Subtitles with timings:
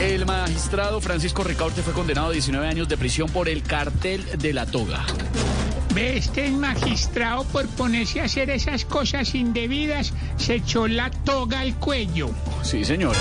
[0.00, 4.52] El magistrado Francisco Ricaurte fue condenado a 19 años de prisión por el cartel de
[4.52, 5.06] la toga.
[5.94, 11.76] Ve, este magistrado por ponerse a hacer esas cosas indebidas se echó la toga al
[11.76, 12.28] cuello.
[12.62, 13.18] Sí, señora.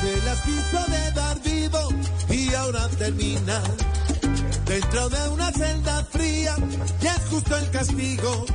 [0.00, 1.88] Se las quiso de dar vivo
[2.30, 3.60] y ahora termina
[4.64, 6.54] dentro de una celda fría
[7.02, 8.46] y es justo el castigo.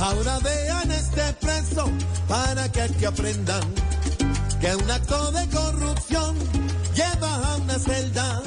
[0.00, 1.90] Ahora vean este preso
[2.28, 3.62] para que aquí aprendan
[4.60, 6.36] que un acto de corrupción
[6.94, 8.42] lleva a una celda.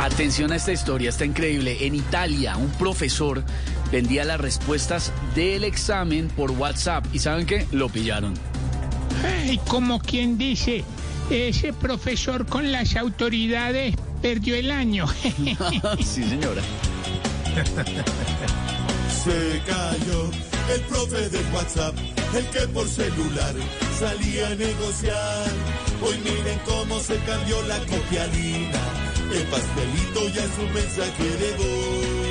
[0.00, 1.86] Atención a esta historia, está increíble.
[1.86, 3.44] En Italia, un profesor
[3.90, 7.06] vendía las respuestas del examen por WhatsApp.
[7.12, 7.66] ¿Y saben qué?
[7.72, 8.34] Lo pillaron.
[9.48, 10.84] Y como quien dice,
[11.30, 15.06] ese profesor con las autoridades perdió el año.
[16.00, 16.62] sí, señora.
[19.24, 20.30] Se cayó
[20.74, 21.94] el profe de WhatsApp,
[22.36, 23.54] el que por celular
[23.98, 25.46] salía a negociar.
[26.02, 28.80] Hoy miren cómo se cambió la copialina.
[29.32, 32.24] El pastelito ya es un mensaje de voz.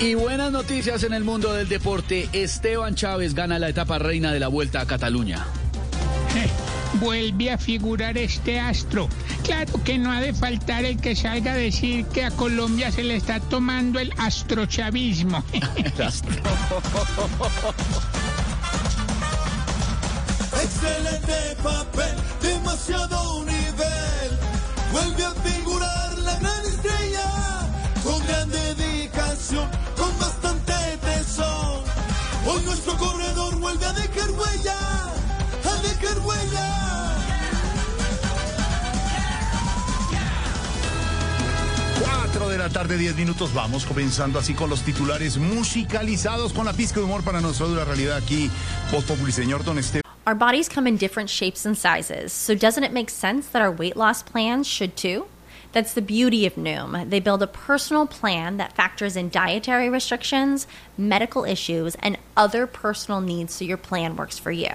[0.00, 2.28] Y buenas noticias en el mundo del deporte.
[2.32, 5.46] Esteban Chávez gana la etapa reina de la Vuelta a Cataluña.
[7.00, 9.08] Vuelve a figurar este astro.
[9.46, 13.04] Claro que no ha de faltar el que salga a decir que a Colombia se
[13.04, 15.44] le está tomando el astrochavismo.
[15.76, 16.34] El astro.
[20.60, 23.25] Excelente papel, demasiado
[42.66, 43.54] la tarde, 10 minutos.
[43.54, 47.84] Vamos comenzando así con los titulares musicalizados con la pizca de humor para nuestra dura
[47.84, 48.50] realidad aquí.
[48.90, 50.02] Voz Populi, señor Don Esteban.
[50.26, 53.70] Our bodies come in different shapes and sizes, so doesn't it make sense that our
[53.70, 55.26] weight loss plans should too?
[55.70, 57.08] That's the beauty of Noom.
[57.08, 60.66] They build a personal plan that factors in dietary restrictions,
[60.98, 64.74] medical issues, and other personal needs so your plan works for you.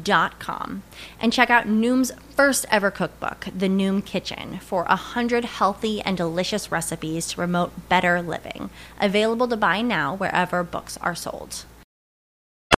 [0.00, 0.82] dot com
[1.20, 6.16] and check out Noom's first ever cookbook, The Noom Kitchen, for a hundred healthy and
[6.16, 8.70] delicious recipes to promote better living.
[9.00, 11.64] Available to buy now wherever books are sold.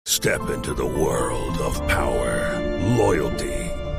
[0.04, 2.58] Step into the world of power,
[2.96, 3.61] loyalty,